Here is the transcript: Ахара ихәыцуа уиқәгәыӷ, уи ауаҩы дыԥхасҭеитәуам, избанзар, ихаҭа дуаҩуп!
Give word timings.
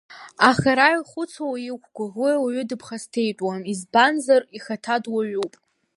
Ахара 0.49 0.87
ихәыцуа 0.97 1.47
уиқәгәыӷ, 1.51 2.11
уи 2.17 2.29
ауаҩы 2.37 2.63
дыԥхасҭеитәуам, 2.69 3.61
избанзар, 3.73 4.41
ихаҭа 4.57 4.95
дуаҩуп! 5.03 5.53